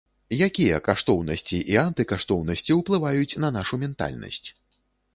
Якія 0.45 0.79
каштоўнасці 0.87 1.59
і 1.75 1.79
антыкаштоўнасці 1.83 2.79
ўплываюць 2.81 3.39
на 3.47 3.55
нашу 3.61 3.83
ментальнасць? 3.87 4.47